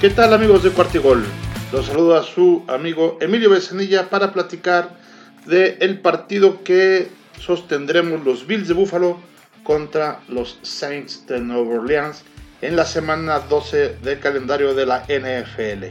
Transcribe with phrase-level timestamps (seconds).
[0.00, 1.26] ¿Qué tal amigos de Cuartigol?
[1.72, 4.96] Los saluda su amigo Emilio Becenilla para platicar
[5.44, 9.18] del el partido que sostendremos los Bills de Buffalo
[9.62, 12.22] contra los Saints de Nueva Orleans
[12.62, 15.88] en la semana 12 del calendario de la NFL.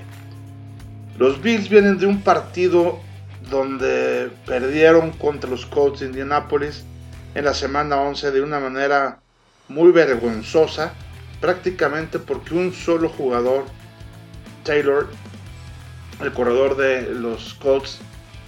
[1.19, 2.99] Los Bills vienen de un partido
[3.51, 6.83] donde perdieron contra los Colts de Indianapolis
[7.35, 9.19] en la semana 11 de una manera
[9.67, 10.93] muy vergonzosa,
[11.39, 13.65] prácticamente porque un solo jugador
[14.69, 15.07] Taylor,
[16.21, 17.97] el corredor de los Colts,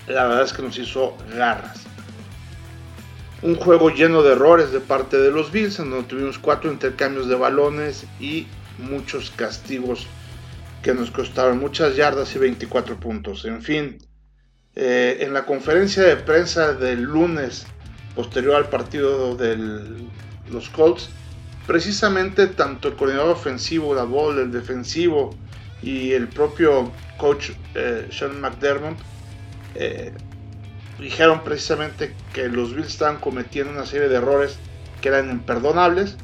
[0.06, 1.82] la verdad es que nos hizo garras.
[3.42, 7.28] Un juego lleno de errores de parte de los Bills, en donde tuvimos cuatro intercambios
[7.28, 8.46] de balones y
[8.78, 10.06] muchos castigos
[10.84, 13.46] que nos costaron muchas yardas y 24 puntos.
[13.46, 13.98] En fin,
[14.76, 17.66] eh, en la conferencia de prensa del lunes
[18.14, 19.58] posterior al partido de
[20.52, 21.10] los Colts,
[21.66, 25.36] precisamente tanto el coordinador ofensivo, la ball, el defensivo,
[25.82, 28.98] y el propio coach eh, Sean McDermott
[29.76, 30.14] eh,
[31.00, 34.58] dijeron precisamente que los Bills estaban cometiendo una serie de errores
[35.02, 36.18] que eran imperdonables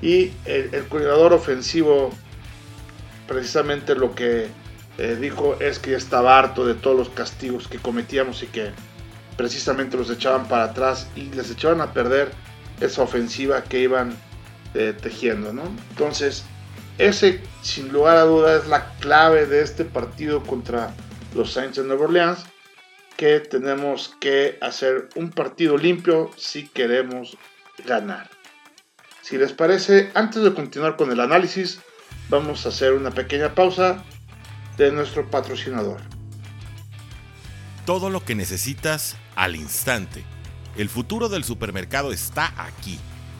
[0.00, 2.10] y el, coordinador ofensivo
[3.26, 4.48] precisamente lo que
[4.98, 8.70] eh, dijo es que estaba harto de todos los castigos que cometíamos y que
[9.36, 12.30] precisamente los echaban para atrás y les echaban a perder
[12.80, 14.16] esa ofensiva que iban
[15.00, 15.62] tejiendo, ¿no?
[15.90, 16.44] Entonces,
[16.98, 20.94] ese, sin lugar a dudas, es la clave de este partido contra
[21.34, 22.44] los Saints de Nueva Orleans,
[23.16, 27.36] que tenemos que hacer un partido limpio si queremos
[27.84, 28.30] ganar.
[29.22, 31.80] Si les parece, antes de continuar con el análisis,
[32.28, 34.04] vamos a hacer una pequeña pausa
[34.76, 36.00] de nuestro patrocinador.
[37.86, 40.24] Todo lo que necesitas al instante.
[40.76, 42.98] El futuro del supermercado está aquí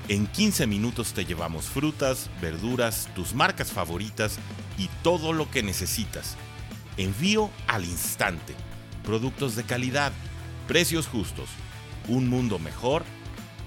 [0.08, 4.38] en 15 minutos te llevamos frutas, verduras, tus marcas favoritas
[4.76, 6.36] y todo lo que necesitas.
[6.98, 8.54] Envío al instante.
[9.02, 10.12] Productos de calidad,
[10.68, 11.48] precios justos,
[12.08, 13.02] un mundo mejor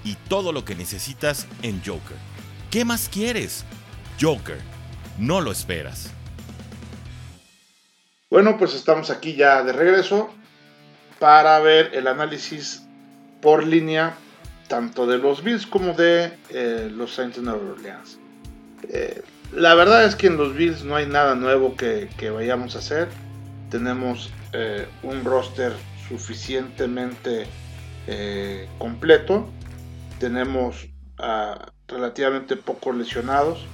[0.04, 2.16] y todo lo que necesitas en Joker.
[2.70, 3.64] ¿Qué más quieres?
[4.20, 4.60] Joker,
[5.18, 6.12] no lo esperas.
[8.30, 10.30] Bueno, pues estamos aquí ya de regreso
[11.18, 12.84] para ver el análisis
[13.40, 14.16] por línea
[14.68, 18.18] tanto de los Bills como de eh, los Saints de Nueva Orleans.
[18.88, 22.78] Eh, la verdad es que en los Bills no hay nada nuevo que, vayamos a
[22.78, 23.08] hacer.
[23.70, 25.72] Tenemos eh, un roster
[26.08, 27.46] suficientemente
[28.78, 29.46] completo.
[30.18, 30.86] Tenemos
[31.86, 33.66] relativamente pocos lesionados.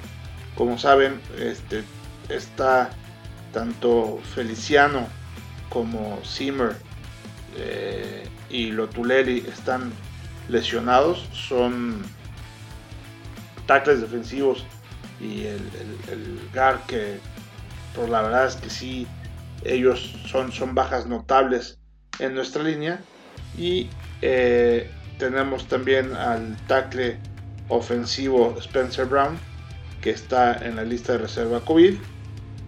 [0.56, 1.84] Como saben, este,
[2.28, 2.90] está
[3.52, 5.06] tanto Feliciano
[5.68, 6.74] como Zimmer
[8.50, 9.92] y Lotulelli están
[10.48, 12.02] lesionados son
[13.66, 14.64] tackles defensivos
[15.20, 17.18] y el, GAR que
[17.94, 19.06] por la verdad es que sí
[19.64, 21.78] ellos son, son bajas notables
[22.18, 23.00] en nuestra línea.
[23.56, 23.88] Y
[24.22, 27.18] eh, tenemos también al tackle
[27.68, 29.38] ofensivo Spencer Brown
[30.00, 31.94] que está en la lista de reserva COVID.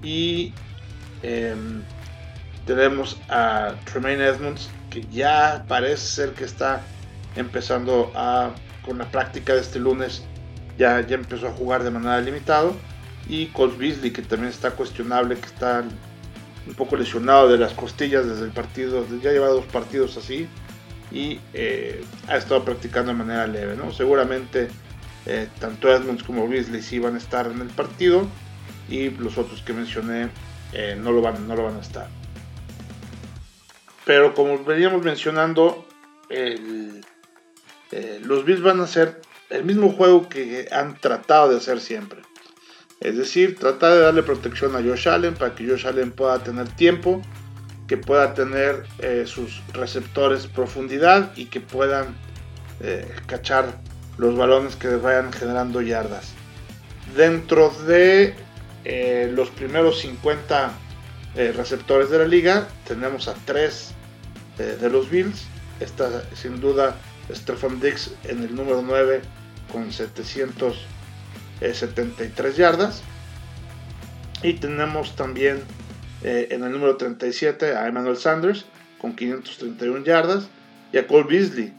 [0.02, 0.54] Y
[1.22, 1.82] em,
[2.64, 6.80] tenemos a Tremaine Edmonds que ya parece ser que está
[7.36, 8.50] empezando a,
[8.84, 10.24] con la práctica de este lunes,
[10.78, 12.72] ya, ya empezó a jugar de manera limitada.
[13.28, 15.84] Y Colt Beasley, que también está cuestionable, que está
[16.66, 20.48] un poco lesionado de las costillas desde el partido, ya lleva dos partidos así
[21.12, 23.76] y eh, ha estado practicando de manera leve.
[23.76, 23.92] ¿no?
[23.92, 24.68] Seguramente
[25.26, 28.26] eh, tanto Edmonds como Beasley sí van a estar en el partido
[28.88, 30.28] y los otros que mencioné
[30.72, 32.08] eh, no, lo van, no lo van a estar.
[34.04, 35.86] Pero como veníamos mencionando,
[36.28, 37.04] el,
[37.92, 39.20] eh, los Bills van a hacer
[39.50, 42.20] el mismo juego que han tratado de hacer siempre.
[43.00, 46.68] Es decir, tratar de darle protección a Josh Allen para que Josh Allen pueda tener
[46.68, 47.22] tiempo,
[47.86, 52.16] que pueda tener eh, sus receptores profundidad y que puedan
[52.80, 53.78] eh, cachar
[54.18, 56.32] los balones que vayan generando yardas.
[57.16, 58.34] Dentro de
[59.32, 60.72] los primeros 50
[61.34, 63.94] receptores de la liga, tenemos a 3
[64.80, 65.44] de los Bills.
[65.80, 66.96] Esta sin duda
[67.30, 69.22] Stefan Dix en el número 9
[69.72, 73.02] con 773 yardas.
[74.42, 75.62] Y tenemos también
[76.22, 78.64] eh, en el número 37 a Emmanuel Sanders
[79.00, 80.48] con 531 yardas.
[80.92, 81.72] Y a Cole Beasley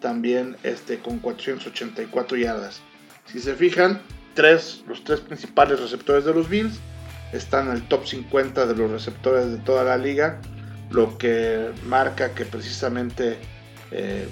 [0.00, 2.82] también este, con 484 yardas.
[3.26, 4.00] Si se fijan,
[4.34, 6.78] tres, los tres principales receptores de los Bills
[7.32, 10.40] están en el top 50 de los receptores de toda la liga.
[10.90, 13.38] Lo que marca que precisamente
[13.90, 14.28] eh,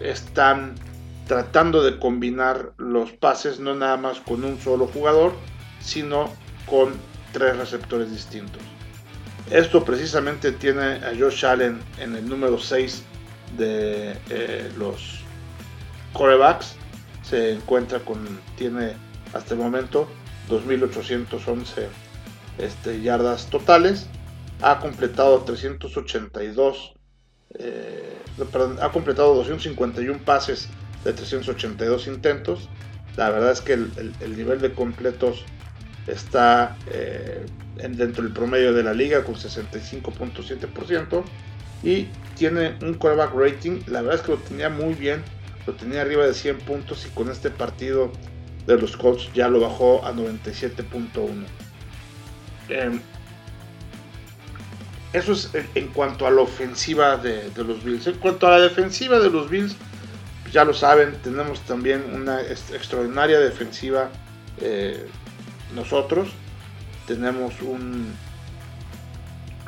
[0.00, 0.74] están
[1.26, 5.32] tratando de combinar los pases no nada más con un solo jugador,
[5.80, 6.30] sino
[6.66, 6.94] con
[7.32, 8.62] tres receptores distintos.
[9.50, 13.02] Esto precisamente tiene a Josh Allen en el número 6
[13.58, 15.20] de eh, los
[16.12, 16.76] corebacks.
[17.22, 18.18] Se encuentra con,
[18.56, 18.94] tiene
[19.34, 20.08] hasta el momento
[20.48, 21.88] 2.811
[22.58, 24.08] este, yardas totales.
[24.62, 26.94] Ha completado 382,
[27.58, 28.18] eh,
[28.80, 30.68] ha completado 251 pases
[31.04, 32.68] de 382 intentos.
[33.16, 35.44] La verdad es que el, nivel de completos
[36.06, 37.46] está eh,
[37.76, 41.22] dentro del promedio de la liga con 65.7%
[41.82, 45.22] y tiene un quarterback rating, la verdad es que lo tenía muy bien,
[45.66, 48.10] lo tenía arriba de 100 puntos y con este partido
[48.66, 51.44] de los Colts ya lo bajó a 97.1.
[52.68, 53.00] Em,
[55.14, 58.08] eso es en, cuanto a la ofensiva de, los Bills.
[58.08, 59.76] En cuanto a la defensiva de los Bills,
[60.50, 64.10] ya lo saben, tenemos también una extraordinaria defensiva
[64.60, 65.06] eh,
[65.72, 66.30] nosotros.
[67.06, 68.12] Tenemos un,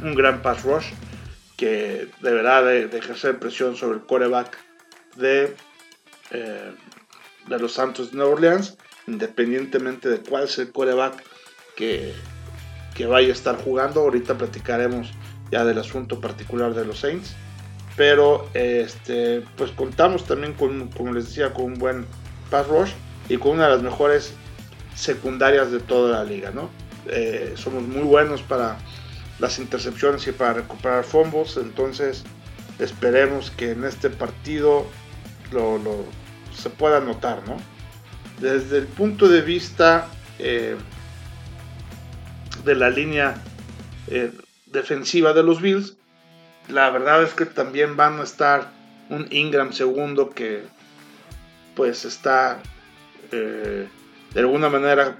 [0.02, 0.87] un gran pass rush
[1.56, 4.58] que deberá de, ejercer presión sobre el coreback
[5.14, 5.54] de,
[6.32, 6.72] eh,
[7.46, 8.76] de los Santos de Nueva Orleans,
[9.06, 11.22] independientemente de cuál sea el coreback
[11.76, 12.12] que,
[12.96, 14.00] que vaya a estar jugando.
[14.00, 15.12] Ahorita platicaremos
[15.50, 17.34] ya del asunto particular de los Saints.
[17.96, 22.06] Pero este, pues contamos también con, como les decía, con un buen
[22.50, 22.90] pass rush
[23.28, 24.34] y con una de las mejores
[24.94, 26.69] secundarias de toda la liga, ¿no?
[27.08, 28.78] Eh, somos muy buenos para
[29.38, 31.56] las intercepciones y para recuperar fumbles.
[31.56, 32.25] Entonces
[32.78, 34.87] esperemos que en este partido
[35.52, 35.78] lo,
[36.54, 37.42] se pueda notar.
[37.46, 37.56] ¿no?
[38.40, 40.08] Desde el punto de vista
[40.38, 40.76] eh,
[42.64, 43.34] de la línea
[44.08, 44.32] eh,
[44.76, 45.96] defensiva de los Bills,
[46.69, 48.70] la verdad es que también van a estar
[49.08, 50.62] un Ingram segundo que
[51.75, 52.61] pues está
[53.32, 53.88] eh,
[54.32, 55.19] de alguna manera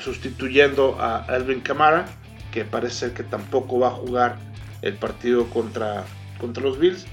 [0.00, 2.06] sustituyendo a Elvin Kamara
[2.52, 4.36] que parece que tampoco va a jugar
[4.82, 6.04] el partido contra,
[6.40, 7.06] contra los Bills.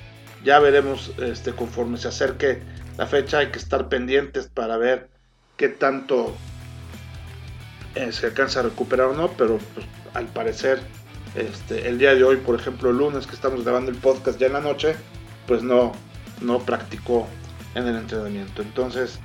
[0.44, 2.62] Ya veremos este, conforme se acerque
[2.98, 5.10] la fecha, hay que estar pendientes para ver
[5.57, 6.36] qué tanto
[7.96, 10.79] eh, se alcanza a recuperar o no, pero pues, al parecer
[11.35, 14.47] este, el día de hoy, por ejemplo, el lunes que estamos grabando el podcast ya
[14.47, 14.95] en la noche,
[15.47, 15.94] pues no,
[16.41, 17.27] no practicó
[17.75, 18.62] en el entrenamiento.
[18.62, 19.19] Entonces,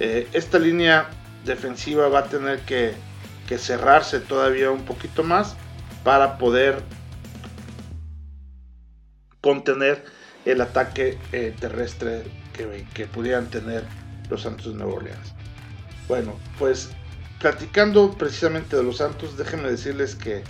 [0.00, 1.08] eh, esta línea
[1.44, 2.94] defensiva va a tener que
[3.46, 5.56] que cerrarse todavía un poquito más
[6.04, 6.82] para poder
[9.40, 10.04] contener
[10.44, 12.24] el ataque eh, terrestre
[12.94, 13.84] que, pudieran tener
[14.30, 15.34] los Santos de Nueva Orleans.
[16.08, 16.90] Bueno, pues
[17.40, 20.42] platicando precisamente de los Santos, déjenme decirles que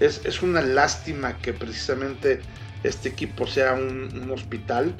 [0.00, 2.40] es, una lástima que precisamente
[2.82, 4.94] este equipo sea un, hospital.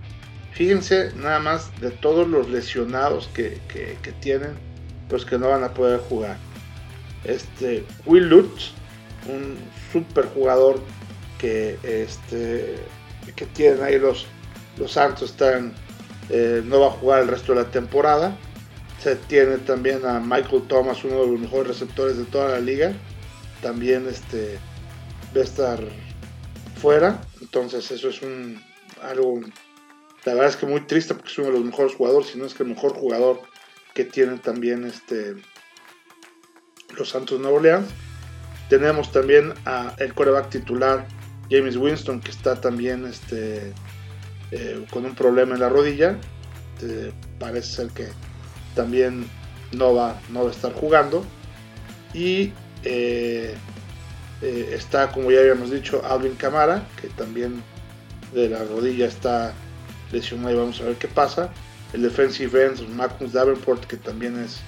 [0.53, 4.53] Fíjense nada más de todos los lesionados que, que tienen,
[5.09, 6.37] pues que no van a poder jugar.
[7.25, 8.73] Este, Will Lutz,
[9.27, 9.57] un
[9.93, 10.81] super jugador
[11.39, 12.77] que, este,
[13.35, 14.27] que tienen ahí los,
[14.79, 15.73] los Santos, están,
[16.29, 18.37] eh, no va a jugar el resto de la temporada.
[19.05, 22.95] Se tiene también a Michael Thomas, uno de los mejores receptores de toda la liga.
[23.61, 24.59] También este,
[25.37, 25.79] va a estar
[26.81, 27.21] fuera.
[27.43, 28.59] Entonces eso es un
[29.03, 29.43] algo,
[30.25, 32.47] la verdad es que muy triste porque es uno de los mejores jugadores, si no
[32.47, 33.43] es que el mejor jugador
[33.93, 35.35] que tiene también este,
[36.97, 37.89] los Santos Nueva Orleans.
[38.71, 41.07] Tenemos también a el coreback titular
[41.51, 43.75] James Winston que está también este,
[44.51, 46.19] eh, con un problema en la rodilla.
[46.81, 48.09] Eh, parece ser que
[48.75, 49.27] también
[49.73, 51.25] no va, no va a estar jugando.
[52.13, 52.53] Y
[52.85, 53.57] eh,
[54.41, 57.63] está, como ya habíamos dicho, Alvin Camara, que también
[58.33, 59.55] de la rodilla está
[60.13, 61.51] lesionado y vamos a ver qué pasa.
[61.93, 64.61] El defensive end, Marcus Davenport, que también es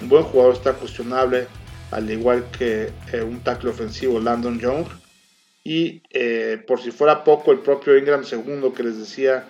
[0.00, 1.46] un buen jugador, está cuestionable
[1.90, 4.86] al igual que eh, un tackle ofensivo Landon Young.
[5.64, 9.44] Y eh, por si fuera poco, el propio Ingram segundo que les decía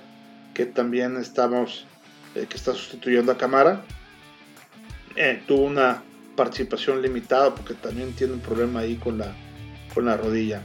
[0.52, 1.86] que también estamos,
[2.34, 3.84] eh, que está sustituyendo a Camara,
[5.46, 6.02] tuvo una
[6.36, 9.34] participación limitada porque también tiene un problema ahí con la,
[9.94, 10.62] con la rodilla.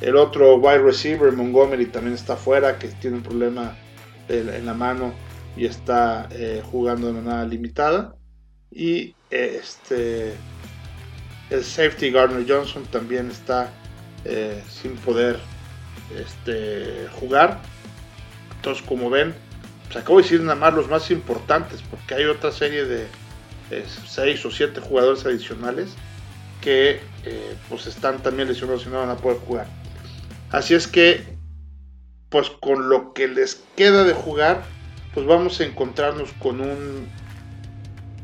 [0.00, 3.76] El otro wide receiver, Montgomery, también está fuera, que tiene un problema
[4.28, 5.14] en la mano
[5.56, 6.28] y está
[6.70, 8.16] jugando de manera limitada.
[8.70, 10.34] Y este
[11.50, 13.70] el safety Gardner Johnson también está
[14.24, 15.38] eh, sin poder
[16.16, 17.60] este, jugar.
[18.56, 19.34] Entonces, como ven,
[19.94, 23.06] acabo de decir nada más los más importantes, porque hay otra serie de
[24.06, 25.90] 6 o 7 jugadores adicionales
[26.60, 29.66] que eh, pues están también lesionados y no van a poder jugar.
[30.50, 31.36] Así es que,
[32.28, 34.64] pues con lo que les queda de jugar,
[35.14, 37.08] pues vamos a encontrarnos con un,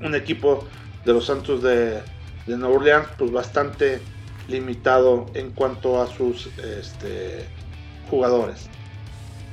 [0.00, 0.66] un equipo
[1.04, 2.02] de los Santos de
[2.46, 4.00] de Nueva Orleans, pues bastante
[4.48, 7.44] limitado en cuanto a sus este,
[8.10, 8.68] jugadores.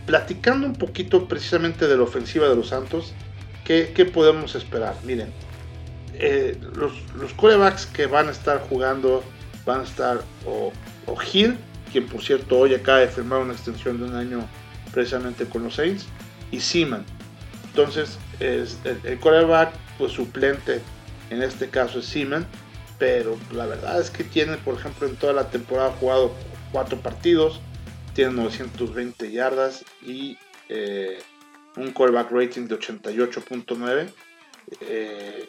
[0.10, 3.14] Platicando un poquito precisamente de la ofensiva de los Santos,
[3.64, 4.96] ¿qué, podemos esperar?
[5.04, 5.32] Miren,
[6.16, 9.24] eh, los, los corebacks que van a estar jugando
[9.68, 10.74] van a estar o,
[11.06, 11.60] o Hill,
[11.92, 14.50] quien por cierto hoy acaba de firmar una extensión de un año
[14.92, 16.08] precisamente con los Saints,
[16.50, 17.06] y Seaman.
[17.66, 20.82] Entonces, es el, el coreback pues, suplente
[21.30, 22.48] en este caso es Seaman,
[22.98, 26.34] pero la verdad es que tiene, por ejemplo, en toda la temporada jugado
[26.72, 27.62] cuatro partidos,
[28.14, 30.38] tiene 920 yardas y
[30.70, 31.20] eh,
[31.76, 34.10] un callback rating de 88.9.
[34.82, 35.48] Eh,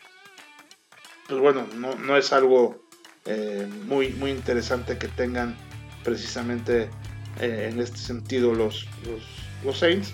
[1.28, 2.82] pues bueno, no, es algo
[3.26, 5.56] eh, muy, muy interesante que tengan
[6.02, 6.90] precisamente
[7.38, 8.86] en este sentido los,
[9.64, 10.12] los, Saints.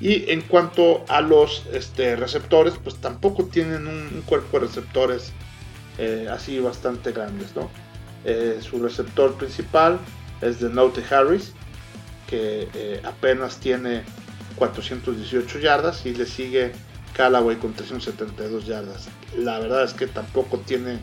[0.00, 5.32] Y en cuanto a los este, receptores, pues tampoco tienen un, cuerpo de receptores
[6.30, 7.54] así bastante grandes.
[7.54, 7.70] ¿no?
[8.60, 10.00] su receptor principal
[10.40, 11.52] es de Note Harris,
[12.26, 14.02] que eh, apenas tiene
[14.56, 16.72] 418 yardas y le sigue
[17.14, 19.08] Callaway con 372 yardas.
[19.38, 20.98] La verdad es que tampoco tiene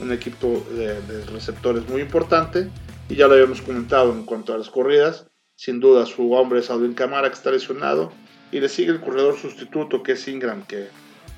[0.00, 2.68] un equipo de, receptores muy importante
[3.08, 5.26] y ya lo habíamos comentado en cuanto a las corridas.
[5.56, 8.12] Sin duda su hombre es Alvin Camara que está lesionado
[8.50, 10.88] y le sigue el corredor sustituto que es Ingram que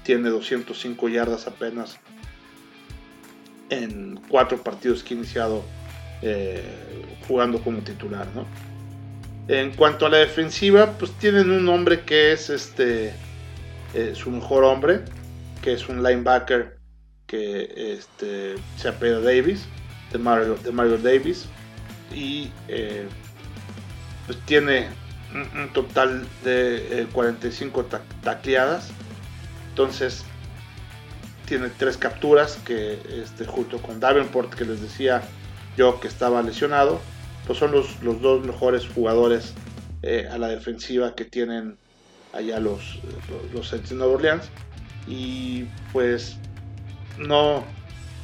[0.04, 1.98] tiene 205 yardas apenas
[3.68, 5.64] en cuatro partidos que ha iniciado
[6.22, 6.62] eh,
[7.26, 8.46] jugando como titular, ¿no?
[9.48, 13.14] En cuanto a la defensiva, pues tienen un hombre que es este
[13.94, 15.02] eh, su mejor hombre,
[15.62, 16.78] que es un linebacker
[17.26, 19.64] que este, se apela Davis,
[20.12, 21.46] de Mario, de Mario Davis,
[22.12, 23.06] y eh,
[24.26, 24.88] pues tiene
[25.32, 28.90] un, total de 45 eh, tacleadas.
[29.68, 30.24] Entonces
[31.46, 35.22] tiene tres capturas que este, junto con Davenport que les decía
[35.76, 37.00] yo que estaba lesionado
[37.46, 39.54] pues son los, los dos mejores jugadores
[40.02, 41.76] eh, a la defensiva que tienen
[42.32, 43.00] allá los,
[43.52, 44.50] los, de Nueva Orleans.
[45.06, 46.36] Y pues
[47.18, 47.64] no,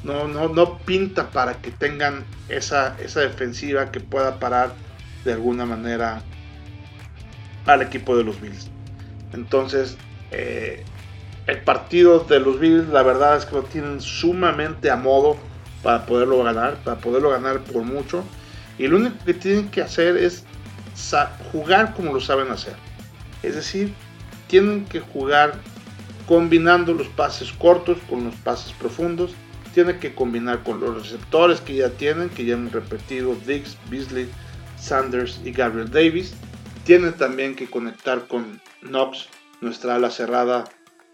[0.03, 4.73] no, no, no pinta para que tengan esa, esa defensiva que pueda parar
[5.25, 6.23] de alguna manera
[7.67, 8.69] al equipo de los Bills.
[9.33, 9.97] Entonces,
[10.31, 10.85] eh,
[11.47, 15.37] el partido de los Bills, la verdad es que lo tienen sumamente a modo
[15.83, 18.25] para poderlo ganar, para poderlo ganar por mucho.
[18.79, 20.45] Y lo único que tienen que hacer es
[21.53, 22.75] jugar como lo saben hacer.
[23.43, 23.93] Es decir,
[24.47, 25.55] tienen que jugar
[26.27, 29.33] combinando los pases cortos con los pases profundos.
[29.75, 34.29] Tienen que combinar con los receptores que ya tienen, que ya han repetido Diggs, Beasley,
[34.79, 36.35] Sanders y Gabriel Davis.
[36.85, 39.29] Tienen también que conectar con Knox,
[39.61, 40.65] nuestra ala cerrada,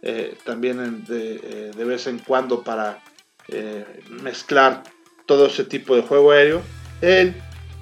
[0.03, 3.03] eh, también eh, de, vez en cuando para
[3.49, 3.85] eh,
[4.23, 4.83] mezclar
[5.27, 6.63] todo ese tipo de juego aéreo.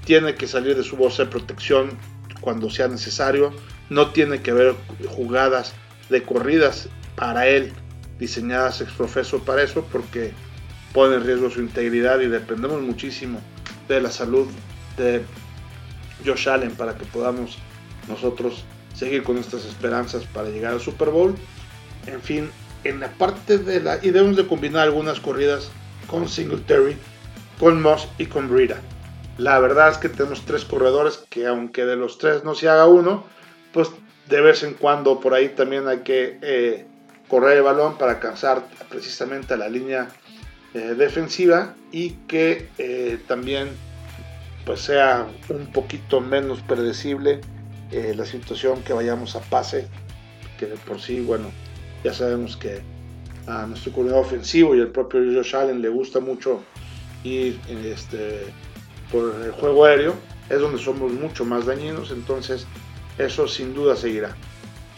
[0.07, 1.91] Tiene que salir de su bolsa de protección
[2.41, 3.53] cuando sea necesario,
[3.91, 4.75] no tiene que haber
[5.09, 5.75] jugadas
[6.09, 7.73] de corridas para él
[8.19, 10.33] diseñadas ex profeso para eso porque
[10.93, 13.41] pone en riesgo su integridad y dependemos muchísimo
[13.89, 14.47] de la salud
[14.97, 15.23] de
[16.25, 17.59] Josh Allen para que podamos
[18.09, 21.35] nosotros seguir con estas esperanzas para llegar al Super Bowl.
[22.07, 22.49] En fin,
[22.85, 23.97] en la parte de la...
[23.97, 25.69] y debemos de combinar algunas corridas
[26.07, 26.97] con Singletary,
[27.59, 28.81] con Moss y con Brita.
[29.39, 32.87] La verdad es que tenemos tres corredores que aunque de los tres no se haga
[32.87, 33.25] uno,
[33.73, 33.91] pues
[34.29, 36.87] de vez en cuando por ahí también hay que eh,
[37.29, 40.09] correr el balón para alcanzar precisamente a la línea
[40.75, 43.71] eh, defensiva y que eh, también
[44.65, 47.41] pues sea un poquito menos predecible
[47.93, 49.87] la situación que vayamos a pase,
[50.59, 51.53] que de por sí, bueno,
[52.03, 52.83] ya sabemos que
[53.47, 56.65] a nuestro corredor ofensivo y el propio Josh Allen le gusta mucho
[57.23, 58.47] ir este,
[59.11, 60.15] por el juego aéreo,
[60.49, 62.67] es donde somos mucho más dañinos, entonces
[63.19, 64.37] eso sin duda seguirá.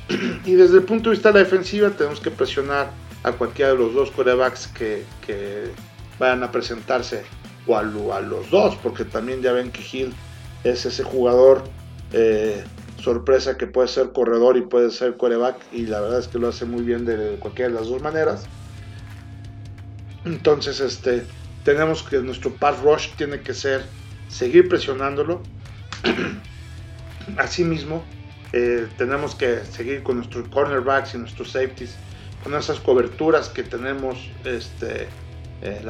[0.45, 2.91] y desde el punto de vista de la defensiva tenemos que presionar
[3.23, 5.71] a cualquiera de los dos corebacks que, que
[6.19, 7.25] vayan a presentarse
[7.69, 10.15] o a, los dos, porque también ya ven que Hill
[10.65, 11.65] es ese jugador
[12.13, 12.65] eh,
[12.99, 16.49] sorpresa que puede ser corredor y puede ser coreback y la verdad es que lo
[16.49, 18.47] hace muy bien de cualquiera de las dos maneras.
[20.25, 21.25] Entonces, este,
[21.65, 23.85] tenemos que nuestro pass rush tiene que ser
[24.29, 25.43] seguir presionándolo.
[27.37, 28.05] Asimismo,
[28.53, 31.97] eh, tenemos que seguir con nuestros cornerbacks y nuestros safeties,
[32.43, 35.09] con esas coberturas que tenemos, este,
[35.63, 35.85] eh,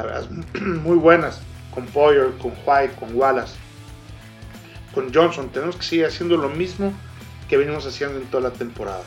[0.61, 1.41] muy buenas,
[1.75, 3.55] con Poyer, con White, con Wallace,
[4.95, 5.51] con Johnson.
[5.51, 6.93] Tenemos que seguir haciendo lo mismo
[7.49, 9.05] que venimos haciendo en toda la temporada.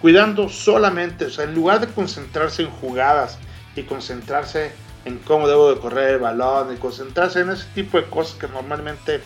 [0.00, 3.38] Cuidando solamente, o sea, en lugar de concentrarse en jugadas
[3.76, 4.72] y concentrarse
[5.04, 8.48] en cómo debo de correr el balón y concentrarse en ese tipo de cosas que
[8.48, 9.20] normalmente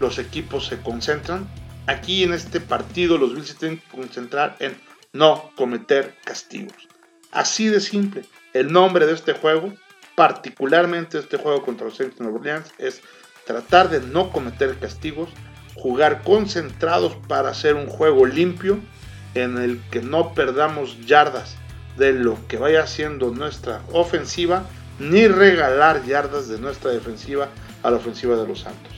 [0.00, 1.48] los equipos se concentran.
[1.86, 4.76] Aquí en este partido los Bills se tienen que concentrar en
[5.12, 6.88] no cometer castigos.
[7.32, 8.24] Así de simple.
[8.52, 9.72] El nombre de este juego,
[10.14, 13.02] particularmente este juego contra los Saints de Nueva Orleans, es
[13.46, 15.30] tratar de no cometer castigos,
[15.74, 18.80] jugar concentrados para hacer un juego limpio
[19.34, 21.56] en el que no perdamos yardas
[21.96, 24.64] de lo que vaya haciendo nuestra ofensiva,
[24.98, 27.48] ni regalar yardas de nuestra defensiva
[27.82, 28.92] a la ofensiva de los Santos.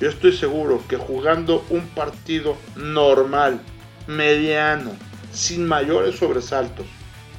[0.00, 3.60] Yo estoy seguro que jugando un partido normal,
[4.06, 4.92] mediano,
[5.32, 6.86] sin mayores sobresaltos,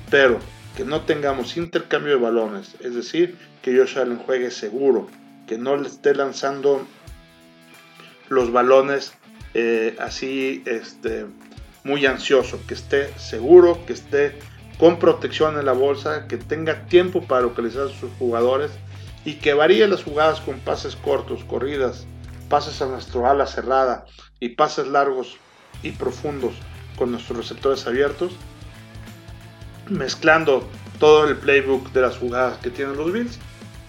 [0.09, 0.39] pero
[0.75, 5.09] que no tengamos intercambio de balones, es decir, que Josh Allen juegue seguro,
[5.47, 6.85] que no le esté lanzando
[8.29, 9.13] los balones
[9.53, 11.25] eh, así este,
[11.83, 14.39] muy ansioso, que esté seguro, que esté
[14.81, 18.71] con protección en la bolsa, que tenga tiempo para localizar a sus jugadores
[19.23, 22.07] y que varíe las jugadas con pases cortos, corridas,
[22.49, 24.05] pases a nuestro ala cerrada
[24.39, 25.37] y pases largos
[25.83, 26.55] y profundos
[26.97, 28.31] con nuestros receptores abiertos,
[29.87, 30.67] mezclando
[30.99, 33.37] todo el playbook de las jugadas que tienen los Bills,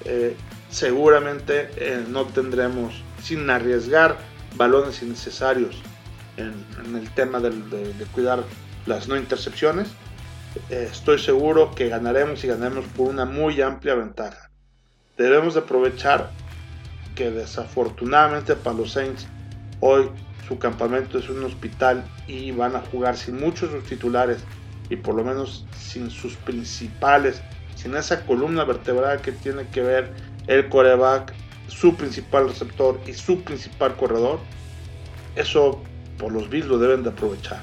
[0.04, 0.37] eh,
[0.68, 4.18] seguramente eh, no tendremos, sin arriesgar
[4.56, 5.75] balones innecesarios
[6.37, 6.52] en,
[6.94, 7.50] el tema de,
[8.12, 8.44] cuidar
[8.84, 9.88] las no intercepciones,
[10.68, 14.50] estoy seguro que ganaremos y ganaremos por una muy amplia ventaja.
[15.16, 16.30] Debemos de aprovechar
[17.14, 19.26] que desafortunadamente para los Saints
[19.80, 20.09] hoy
[20.49, 24.38] su campamento es un hospital y van a jugar sin muchos sus titulares
[24.90, 27.40] y por lo menos sin sus principales,
[27.75, 30.12] sin esa columna vertebral que tiene que ver
[30.47, 31.32] el coreback,
[31.68, 34.40] su principal receptor y su principal corredor.
[35.37, 35.82] Eso
[36.18, 37.62] por los Bills lo deben de aprovechar.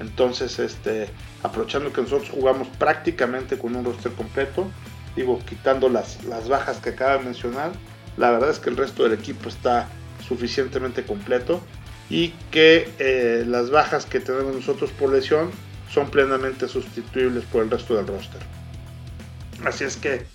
[0.00, 1.08] Entonces, este,
[1.42, 4.70] aprovechando que nosotros jugamos prácticamente con un roster completo,
[5.16, 7.72] digo, quitando las, las bajas que acabo de mencionar,
[8.16, 9.88] la verdad es que el resto del equipo está
[10.26, 11.60] suficientemente completo
[12.08, 15.50] y que eh, las bajas que tenemos nosotros por lesión
[15.92, 18.40] son plenamente sustituibles por el resto del roster.
[19.64, 20.26] Así es que,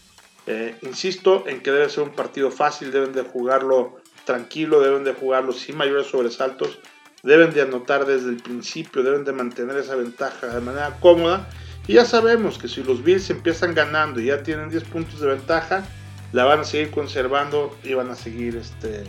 [0.48, 5.14] eh, insisto en que debe ser un partido fácil, deben de jugarlo tranquilo, deben de
[5.14, 6.80] jugarlo sin mayores sobresaltos,
[7.26, 11.50] deben de anotar desde el principio, deben de mantener esa ventaja de manera cómoda.
[11.88, 15.28] Y ya sabemos que si los Bills empiezan ganando y ya tienen 10 puntos de
[15.28, 15.84] ventaja,
[16.32, 19.02] la van a seguir conservando y van a seguir este,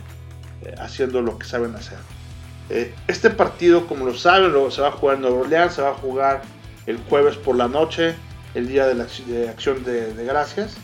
[0.63, 1.99] eh, haciendo lo que saben hacer.
[2.69, 5.89] Eh, este partido, como lo saben, se va a jugar en Nueva Orleans, se va
[5.89, 6.41] a jugar
[6.87, 8.15] el jueves por la noche,
[8.55, 10.75] el día de la acción de, gracias,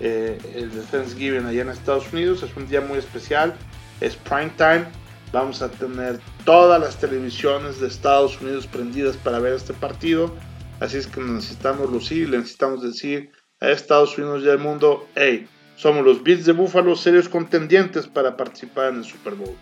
[0.00, 2.42] eh, el de Thanksgiving allá en Estados Unidos.
[2.42, 3.54] Es un día muy especial,
[4.00, 4.99] es prime time.
[5.32, 10.34] Vamos a tener todas las televisiones de Estados Unidos prendidas para ver este partido.
[10.80, 16.04] Así es que necesitamos lucir, necesitamos decir a Estados Unidos y al mundo, hey, somos
[16.04, 19.56] los Bills de Buffalo serios contendientes para participar en el Super Bowl.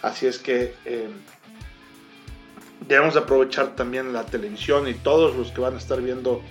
[0.00, 1.08] Así es que eh,
[2.88, 6.42] debemos aprovechar también la televisión y todos los que van a estar viendo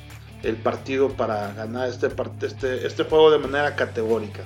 [0.43, 2.09] el partido para ganar este,
[2.41, 4.43] este, este juego de manera categórica.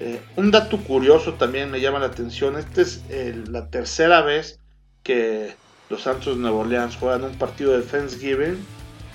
[0.00, 2.56] Eh, un dato curioso también me llama la atención.
[2.56, 3.02] Esta es
[3.48, 4.58] la tercera vez
[5.02, 5.54] que
[5.90, 8.56] los Santos de Nueva Orleans juegan un partido de Thanksgiving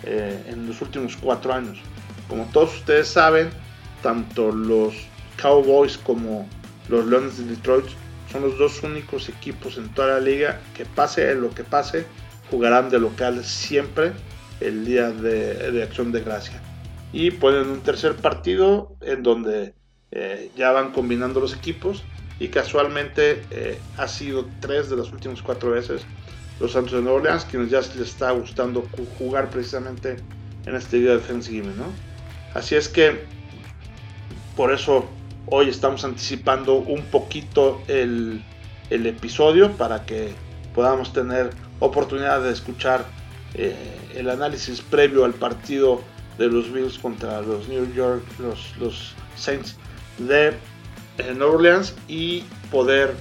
[0.03, 1.79] eh, en los últimos cuatro años.
[2.27, 3.49] Como todos ustedes saben,
[4.03, 4.93] tanto los
[5.41, 6.47] Cowboys como
[6.89, 7.85] los Leones de Detroit
[8.31, 12.05] son los dos únicos equipos en toda la liga que pase lo que pase,
[12.51, 14.11] jugarán de local siempre
[14.59, 16.61] el día de, acción de gracia.
[17.13, 19.73] Y ponen un tercer partido en donde
[20.15, 22.03] eh, ya van combinando los equipos
[22.39, 26.01] y casualmente eh, ha sido tres de las últimas cuatro veces
[26.59, 28.87] los Santos de Nueva Orleans quienes ya les está gustando
[29.19, 30.17] jugar precisamente
[30.65, 31.85] en este día de Thanksgiving, ¿no?
[32.55, 33.23] Así es que
[34.55, 35.07] por eso
[35.47, 38.43] Hoy estamos anticipando un poquito el,
[38.89, 40.33] episodio para que
[40.73, 43.05] podamos tener oportunidad de escuchar
[43.53, 43.75] eh,
[44.15, 46.01] el análisis previo al partido
[46.39, 49.77] de los Bills contra los New York, los, Saints
[50.17, 50.53] de
[51.17, 53.15] eh, New Orleans y poder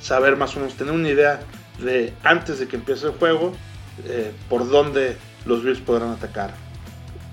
[0.00, 1.40] saber más o menos, tener una idea
[1.78, 3.54] de antes de que empiece el juego,
[4.06, 6.54] eh, por dónde los Bills podrán atacar.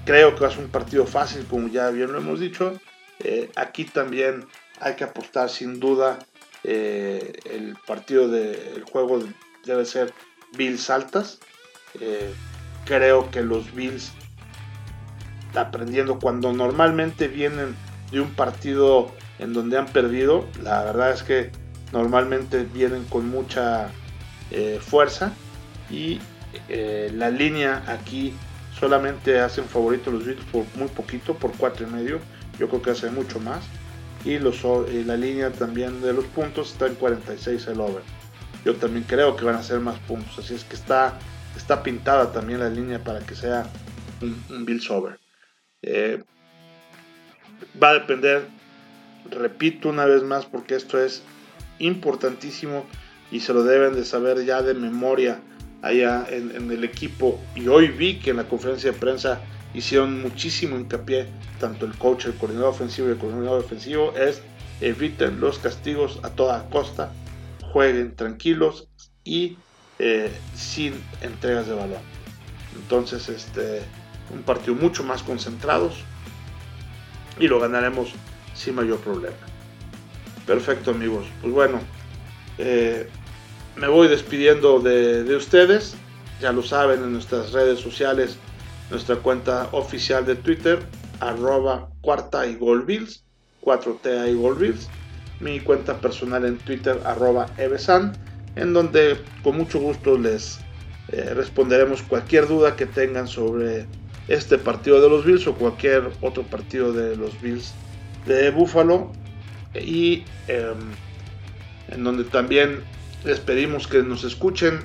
[0.05, 2.79] Creo que va a ser un partido fácil, como ya bien lo hemos dicho.
[3.19, 4.45] Eh, aquí también
[4.79, 6.19] hay que apostar sin duda.
[6.63, 9.19] El partido del juego
[9.65, 10.13] debe ser
[10.57, 11.39] Bills altas.
[12.85, 14.11] Creo que los Bills
[15.55, 17.75] aprendiendo cuando normalmente vienen
[18.11, 21.51] de un partido en donde han perdido, la verdad es que
[21.91, 23.89] normalmente vienen con mucha
[24.79, 25.33] fuerza
[25.89, 26.19] y
[26.69, 28.33] la línea aquí
[28.79, 32.19] solamente hacen favorito los Bills por muy poquito, por cuatro y medio.
[32.59, 33.63] Yo creo que hacen mucho más.
[34.23, 38.01] Y, los, la línea también de los puntos está en 46 el over.
[38.63, 40.39] Yo también creo que van a ser más puntos.
[40.39, 41.17] Así es que está,
[41.55, 43.67] está pintada también la línea para que sea
[44.21, 45.19] un, Bills over.
[47.81, 48.47] Va a depender,
[49.29, 51.23] repito una vez más, porque esto es
[51.79, 52.85] importantísimo
[53.31, 55.39] y se lo deben de saber ya de memoria
[55.81, 57.39] allá en, el equipo.
[57.55, 59.41] Y hoy vi que en la conferencia de prensa
[59.73, 61.27] hicieron muchísimo hincapié,
[61.59, 64.41] tanto el coach, el coordinador ofensivo y el coordinador defensivo, es
[64.81, 67.11] eviten los castigos a toda costa,
[67.71, 68.87] jueguen tranquilos
[69.23, 69.57] y
[69.99, 72.01] eh, sin entregas de balón.
[72.75, 73.81] Entonces, este,
[74.33, 76.03] un partido mucho más concentrados
[77.39, 78.13] y lo ganaremos
[78.53, 79.35] sin mayor problema.
[80.45, 81.79] Perfecto amigos, pues bueno,
[82.57, 83.07] eh,
[83.75, 85.95] me voy despidiendo de, ustedes.
[86.41, 88.37] Ya lo saben en nuestras redes sociales,
[88.89, 90.79] nuestra cuenta oficial de Twitter,
[91.19, 93.23] arroba cuarta y golbills,
[93.61, 94.89] 4T y golbills.
[95.39, 98.13] Mi cuenta personal en Twitter, arroba evesan,
[98.55, 100.59] en donde con mucho gusto les
[101.09, 103.85] eh, responderemos cualquier duda que tengan sobre
[104.27, 107.73] este partido de los Bills o cualquier otro partido de los Bills
[108.25, 109.11] de Buffalo.
[109.73, 110.77] Y em,
[111.89, 112.81] en donde también
[113.23, 114.79] les pedimos que nos escuchen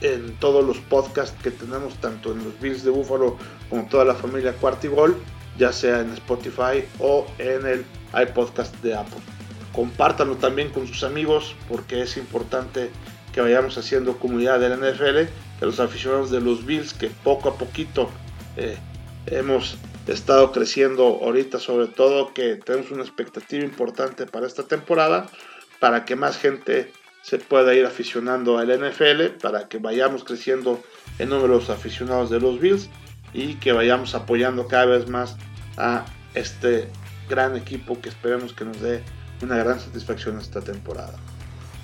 [0.00, 3.36] en todos los podcasts que tenemos, tanto en los Bills de Buffalo
[3.70, 5.16] como toda la familia Cuartigol,
[5.58, 7.84] ya sea en Spotify o en el
[8.20, 9.20] iPodcast de Apple.
[9.72, 12.90] Compártanlo también con sus amigos porque es importante
[13.32, 15.30] que vayamos haciendo comunidad del NFL,
[15.62, 18.10] que los aficionados de los Bills que poco a poquito
[18.56, 18.76] eh,
[19.26, 19.76] hemos
[20.08, 25.28] estado creciendo ahorita, sobre todo que tenemos una expectativa importante para esta temporada
[25.78, 30.82] para que más gente se pueda ir aficionando al NFL, para que vayamos creciendo
[31.20, 32.88] en números aficionados de los Bills
[33.32, 35.36] y que vayamos apoyando cada vez más
[35.76, 36.88] a este
[37.28, 39.00] gran equipo que esperemos que nos dé
[39.42, 41.14] una gran satisfacción esta temporada.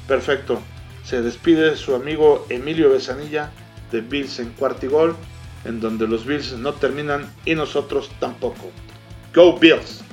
[0.08, 0.60] Perfecto,
[1.04, 3.52] se despide su amigo Emilio Besanilla
[3.90, 5.16] de Bills en Cuartigol,
[5.64, 8.70] en donde los Bills no terminan y nosotros tampoco.
[9.34, 10.04] Go Bills!